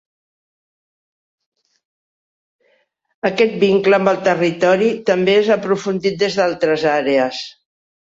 [3.29, 7.43] Aquest vincle amb el territori també és aprofundit des d'altres àrees.